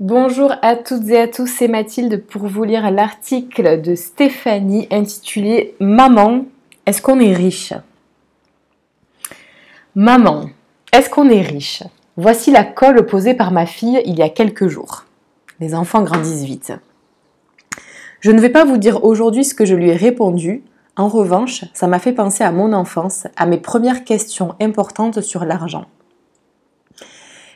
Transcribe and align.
Bonjour 0.00 0.54
à 0.62 0.76
toutes 0.76 1.10
et 1.10 1.20
à 1.20 1.28
tous, 1.28 1.46
c'est 1.46 1.68
Mathilde 1.68 2.24
pour 2.24 2.46
vous 2.46 2.64
lire 2.64 2.90
l'article 2.90 3.82
de 3.82 3.94
Stéphanie 3.94 4.88
intitulé 4.90 5.74
Maman, 5.78 6.46
est-ce 6.86 7.02
qu'on 7.02 7.20
est 7.20 7.34
riche? 7.34 7.74
Maman, 9.94 10.46
est-ce 10.94 11.10
qu'on 11.10 11.28
est 11.28 11.42
riche? 11.42 11.82
Voici 12.16 12.50
la 12.50 12.64
colle 12.64 13.04
posée 13.04 13.34
par 13.34 13.52
ma 13.52 13.66
fille 13.66 14.00
il 14.06 14.16
y 14.18 14.22
a 14.22 14.30
quelques 14.30 14.68
jours. 14.68 15.04
Les 15.60 15.74
enfants 15.74 16.00
grandissent 16.00 16.44
vite. 16.44 16.72
Je 18.20 18.30
ne 18.30 18.40
vais 18.40 18.48
pas 18.48 18.64
vous 18.64 18.78
dire 18.78 19.04
aujourd'hui 19.04 19.44
ce 19.44 19.54
que 19.54 19.66
je 19.66 19.74
lui 19.74 19.90
ai 19.90 19.96
répondu. 19.96 20.64
En 20.96 21.08
revanche, 21.08 21.66
ça 21.74 21.88
m'a 21.88 21.98
fait 21.98 22.14
penser 22.14 22.42
à 22.42 22.52
mon 22.52 22.72
enfance, 22.72 23.26
à 23.36 23.44
mes 23.44 23.58
premières 23.58 24.04
questions 24.04 24.54
importantes 24.62 25.20
sur 25.20 25.44
l'argent. 25.44 25.84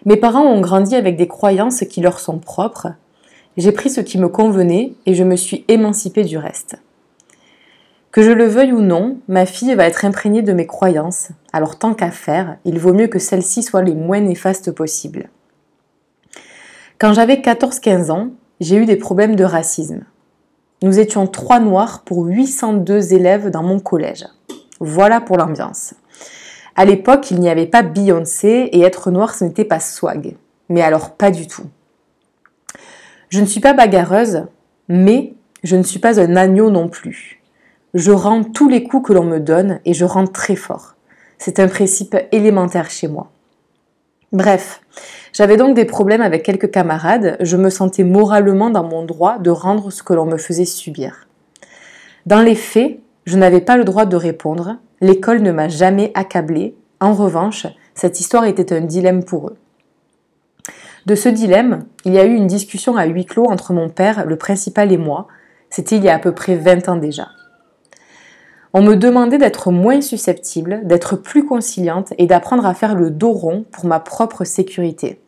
Mes 0.06 0.16
parents 0.16 0.44
ont 0.44 0.60
grandi 0.60 0.96
avec 0.96 1.16
des 1.16 1.28
croyances 1.28 1.80
qui 1.80 2.02
leur 2.02 2.20
sont 2.20 2.38
propres. 2.38 2.88
J'ai 3.56 3.72
pris 3.72 3.88
ce 3.88 4.02
qui 4.02 4.18
me 4.18 4.28
convenait 4.28 4.92
et 5.06 5.14
je 5.14 5.24
me 5.24 5.36
suis 5.36 5.64
émancipée 5.68 6.24
du 6.24 6.36
reste. 6.36 6.76
Que 8.12 8.22
je 8.22 8.30
le 8.30 8.44
veuille 8.44 8.72
ou 8.72 8.80
non, 8.80 9.18
ma 9.28 9.46
fille 9.46 9.74
va 9.74 9.86
être 9.86 10.04
imprégnée 10.04 10.42
de 10.42 10.52
mes 10.52 10.66
croyances, 10.66 11.30
alors 11.52 11.78
tant 11.78 11.94
qu'à 11.94 12.10
faire, 12.10 12.58
il 12.64 12.78
vaut 12.78 12.92
mieux 12.92 13.08
que 13.08 13.18
celles-ci 13.18 13.62
soient 13.62 13.82
les 13.82 13.94
moins 13.94 14.20
néfastes 14.20 14.70
possibles. 14.70 15.30
Quand 16.98 17.12
j'avais 17.12 17.36
14-15 17.36 18.10
ans, 18.10 18.28
j'ai 18.60 18.76
eu 18.76 18.84
des 18.84 18.96
problèmes 18.96 19.36
de 19.36 19.44
racisme. 19.44 20.04
Nous 20.82 21.00
étions 21.00 21.26
trois 21.26 21.60
noirs 21.60 22.02
pour 22.04 22.26
802 22.26 23.14
élèves 23.14 23.50
dans 23.50 23.62
mon 23.62 23.80
collège. 23.80 24.26
Voilà 24.80 25.20
pour 25.20 25.38
l'ambiance. 25.38 25.94
À 26.76 26.84
l'époque, 26.84 27.30
il 27.30 27.40
n'y 27.40 27.48
avait 27.48 27.66
pas 27.66 27.82
Beyoncé 27.82 28.68
et 28.72 28.82
être 28.82 29.10
noir, 29.10 29.34
ce 29.34 29.44
n'était 29.44 29.64
pas 29.64 29.80
swag. 29.80 30.36
Mais 30.68 30.82
alors 30.82 31.12
pas 31.12 31.30
du 31.30 31.46
tout. 31.46 31.66
Je 33.28 33.40
ne 33.40 33.46
suis 33.46 33.60
pas 33.60 33.72
bagarreuse, 33.74 34.46
mais 34.88 35.34
je 35.62 35.76
ne 35.76 35.82
suis 35.82 35.98
pas 35.98 36.20
un 36.20 36.36
agneau 36.36 36.70
non 36.70 36.88
plus. 36.88 37.40
Je 37.94 38.10
rends 38.10 38.42
tous 38.42 38.68
les 38.68 38.82
coups 38.82 39.08
que 39.08 39.12
l'on 39.12 39.24
me 39.24 39.38
donne 39.38 39.80
et 39.84 39.94
je 39.94 40.04
rends 40.04 40.26
très 40.26 40.56
fort. 40.56 40.94
C'est 41.38 41.60
un 41.60 41.68
principe 41.68 42.16
élémentaire 42.32 42.90
chez 42.90 43.08
moi. 43.08 43.30
Bref, 44.32 44.80
j'avais 45.32 45.56
donc 45.56 45.76
des 45.76 45.84
problèmes 45.84 46.22
avec 46.22 46.42
quelques 46.42 46.70
camarades, 46.70 47.36
je 47.40 47.56
me 47.56 47.70
sentais 47.70 48.02
moralement 48.02 48.70
dans 48.70 48.82
mon 48.82 49.04
droit 49.04 49.38
de 49.38 49.50
rendre 49.50 49.90
ce 49.90 50.02
que 50.02 50.12
l'on 50.12 50.26
me 50.26 50.38
faisait 50.38 50.64
subir. 50.64 51.28
Dans 52.26 52.40
les 52.40 52.56
faits, 52.56 52.98
je 53.24 53.38
n'avais 53.38 53.60
pas 53.60 53.76
le 53.76 53.84
droit 53.84 54.06
de 54.06 54.16
répondre, 54.16 54.76
l'école 55.00 55.40
ne 55.42 55.52
m'a 55.52 55.68
jamais 55.68 56.12
accablé. 56.14 56.76
En 57.00 57.14
revanche, 57.14 57.66
cette 57.94 58.20
histoire 58.20 58.44
était 58.44 58.74
un 58.74 58.80
dilemme 58.80 59.24
pour 59.24 59.48
eux. 59.48 59.56
De 61.06 61.14
ce 61.14 61.28
dilemme, 61.28 61.84
il 62.04 62.14
y 62.14 62.18
a 62.18 62.24
eu 62.24 62.34
une 62.34 62.46
discussion 62.46 62.96
à 62.96 63.04
huis 63.04 63.26
clos 63.26 63.44
entre 63.44 63.72
mon 63.72 63.88
père, 63.88 64.26
le 64.26 64.36
principal 64.36 64.90
et 64.90 64.96
moi. 64.96 65.26
C'était 65.68 65.96
il 65.96 66.04
y 66.04 66.08
a 66.08 66.14
à 66.14 66.18
peu 66.18 66.32
près 66.32 66.56
20 66.56 66.88
ans 66.88 66.96
déjà. 66.96 67.28
On 68.72 68.82
me 68.82 68.96
demandait 68.96 69.38
d'être 69.38 69.70
moins 69.70 70.00
susceptible, 70.00 70.80
d'être 70.84 71.16
plus 71.16 71.44
conciliante 71.44 72.12
et 72.18 72.26
d'apprendre 72.26 72.66
à 72.66 72.74
faire 72.74 72.94
le 72.94 73.10
dos 73.10 73.32
rond 73.32 73.64
pour 73.70 73.86
ma 73.86 74.00
propre 74.00 74.44
sécurité. 74.44 75.20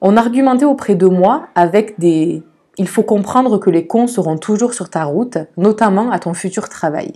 On 0.00 0.16
argumentait 0.16 0.64
auprès 0.64 0.94
de 0.94 1.06
moi 1.06 1.48
avec 1.54 1.98
des 2.00 2.42
il 2.78 2.88
faut 2.88 3.02
comprendre 3.02 3.58
que 3.58 3.70
les 3.70 3.86
cons 3.86 4.06
seront 4.06 4.38
toujours 4.38 4.72
sur 4.72 4.88
ta 4.88 5.04
route, 5.04 5.38
notamment 5.56 6.10
à 6.10 6.18
ton 6.18 6.32
futur 6.32 6.68
travail. 6.68 7.12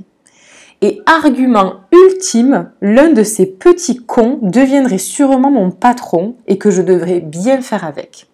Et 0.80 1.00
argument 1.06 1.82
ultime, 1.92 2.70
l'un 2.80 3.10
de 3.10 3.22
ces 3.22 3.46
petits 3.46 3.98
cons 4.04 4.40
deviendrait 4.42 4.98
sûrement 4.98 5.50
mon 5.50 5.70
patron 5.70 6.34
et 6.48 6.58
que 6.58 6.72
je 6.72 6.82
devrais 6.82 7.20
bien 7.20 7.62
faire 7.62 7.84
avec. 7.84 8.26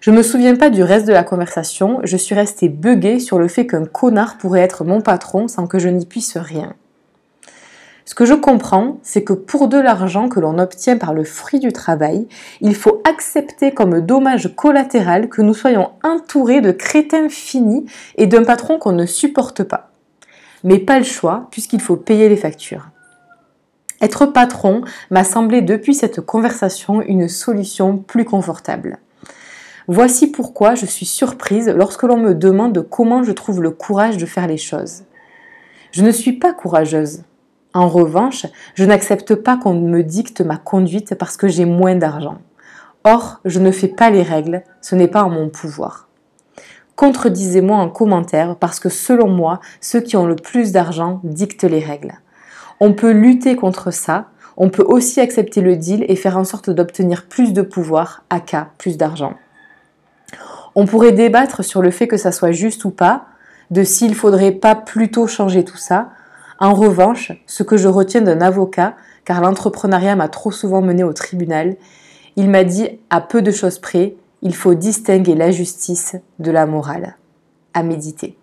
Je 0.00 0.10
me 0.10 0.22
souviens 0.22 0.56
pas 0.56 0.70
du 0.70 0.82
reste 0.82 1.06
de 1.06 1.12
la 1.12 1.24
conversation, 1.24 2.00
je 2.04 2.16
suis 2.16 2.34
restée 2.34 2.68
buggée 2.68 3.18
sur 3.18 3.38
le 3.38 3.48
fait 3.48 3.66
qu'un 3.66 3.84
connard 3.84 4.38
pourrait 4.38 4.60
être 4.60 4.84
mon 4.84 5.00
patron 5.00 5.48
sans 5.48 5.66
que 5.66 5.78
je 5.78 5.88
n'y 5.88 6.06
puisse 6.06 6.36
rien. 6.36 6.74
Ce 8.04 8.14
que 8.14 8.24
je 8.24 8.34
comprends, 8.34 8.98
c'est 9.02 9.22
que 9.22 9.32
pour 9.32 9.68
de 9.68 9.78
l'argent 9.78 10.28
que 10.28 10.40
l'on 10.40 10.58
obtient 10.58 10.96
par 10.96 11.14
le 11.14 11.24
fruit 11.24 11.60
du 11.60 11.72
travail, 11.72 12.26
il 12.60 12.74
faut 12.74 13.00
accepter 13.08 13.72
comme 13.72 14.00
dommage 14.00 14.54
collatéral 14.56 15.28
que 15.28 15.42
nous 15.42 15.54
soyons 15.54 15.90
entourés 16.02 16.60
de 16.60 16.72
crétins 16.72 17.28
finis 17.28 17.86
et 18.16 18.26
d'un 18.26 18.42
patron 18.42 18.78
qu'on 18.78 18.92
ne 18.92 19.06
supporte 19.06 19.62
pas. 19.62 19.90
Mais 20.64 20.78
pas 20.78 20.98
le 20.98 21.04
choix, 21.04 21.48
puisqu'il 21.50 21.80
faut 21.80 21.96
payer 21.96 22.28
les 22.28 22.36
factures. 22.36 22.88
Être 24.00 24.26
patron 24.26 24.82
m'a 25.10 25.22
semblé 25.22 25.62
depuis 25.62 25.94
cette 25.94 26.20
conversation 26.20 27.02
une 27.02 27.28
solution 27.28 27.98
plus 27.98 28.24
confortable. 28.24 28.98
Voici 29.86 30.26
pourquoi 30.28 30.74
je 30.74 30.86
suis 30.86 31.06
surprise 31.06 31.68
lorsque 31.68 32.02
l'on 32.02 32.16
me 32.16 32.34
demande 32.34 32.86
comment 32.88 33.22
je 33.22 33.32
trouve 33.32 33.62
le 33.62 33.70
courage 33.70 34.16
de 34.16 34.26
faire 34.26 34.48
les 34.48 34.56
choses. 34.56 35.04
Je 35.92 36.02
ne 36.02 36.10
suis 36.10 36.32
pas 36.32 36.52
courageuse. 36.52 37.22
En 37.74 37.88
revanche, 37.88 38.46
je 38.74 38.84
n'accepte 38.84 39.34
pas 39.34 39.56
qu'on 39.56 39.74
me 39.74 40.02
dicte 40.02 40.42
ma 40.42 40.56
conduite 40.56 41.14
parce 41.14 41.36
que 41.36 41.48
j'ai 41.48 41.64
moins 41.64 41.94
d'argent. 41.94 42.38
Or, 43.04 43.40
je 43.44 43.58
ne 43.60 43.70
fais 43.70 43.88
pas 43.88 44.10
les 44.10 44.22
règles, 44.22 44.62
ce 44.80 44.94
n'est 44.94 45.08
pas 45.08 45.24
en 45.24 45.30
mon 45.30 45.48
pouvoir. 45.48 46.08
Contredisez-moi 46.96 47.76
en 47.76 47.88
commentaire 47.88 48.56
parce 48.56 48.78
que 48.78 48.90
selon 48.90 49.28
moi, 49.28 49.60
ceux 49.80 50.00
qui 50.00 50.16
ont 50.16 50.26
le 50.26 50.36
plus 50.36 50.72
d'argent 50.72 51.20
dictent 51.24 51.64
les 51.64 51.80
règles. 51.80 52.12
On 52.78 52.92
peut 52.92 53.12
lutter 53.12 53.56
contre 53.56 53.90
ça, 53.90 54.26
on 54.56 54.68
peut 54.68 54.84
aussi 54.86 55.20
accepter 55.20 55.62
le 55.62 55.76
deal 55.76 56.04
et 56.08 56.16
faire 56.16 56.36
en 56.36 56.44
sorte 56.44 56.68
d'obtenir 56.68 57.26
plus 57.26 57.52
de 57.52 57.62
pouvoir, 57.62 58.24
cas 58.46 58.68
plus 58.76 58.98
d'argent. 58.98 59.34
On 60.74 60.86
pourrait 60.86 61.12
débattre 61.12 61.64
sur 61.64 61.82
le 61.82 61.90
fait 61.90 62.06
que 62.06 62.16
ça 62.16 62.32
soit 62.32 62.52
juste 62.52 62.84
ou 62.84 62.90
pas, 62.90 63.26
de 63.70 63.82
s'il 63.82 64.14
faudrait 64.14 64.52
pas 64.52 64.74
plutôt 64.74 65.26
changer 65.26 65.64
tout 65.64 65.76
ça, 65.76 66.10
en 66.62 66.74
revanche, 66.74 67.32
ce 67.46 67.64
que 67.64 67.76
je 67.76 67.88
retiens 67.88 68.20
d'un 68.20 68.40
avocat, 68.40 68.94
car 69.24 69.40
l'entrepreneuriat 69.40 70.14
m'a 70.14 70.28
trop 70.28 70.52
souvent 70.52 70.80
mené 70.80 71.02
au 71.02 71.12
tribunal, 71.12 71.76
il 72.36 72.48
m'a 72.48 72.62
dit 72.62 73.00
à 73.10 73.20
peu 73.20 73.42
de 73.42 73.50
choses 73.50 73.80
près, 73.80 74.14
il 74.42 74.54
faut 74.54 74.74
distinguer 74.74 75.34
la 75.34 75.50
justice 75.50 76.14
de 76.38 76.50
la 76.52 76.66
morale. 76.66 77.16
À 77.74 77.82
méditer. 77.82 78.36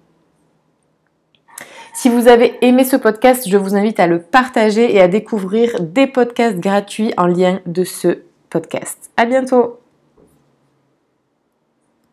Si 1.93 2.09
vous 2.09 2.27
avez 2.27 2.57
aimé 2.61 2.83
ce 2.83 2.97
podcast, 2.97 3.47
je 3.47 3.57
vous 3.57 3.75
invite 3.75 4.01
à 4.01 4.07
le 4.07 4.21
partager 4.21 4.93
et 4.93 4.99
à 4.99 5.07
découvrir 5.07 5.79
des 5.79 6.07
podcasts 6.07 6.59
gratuits 6.59 7.13
en 7.15 7.25
lien 7.25 7.61
de 7.67 7.85
ce 7.85 8.19
podcast. 8.49 9.11
À 9.15 9.25
bientôt! 9.25 9.78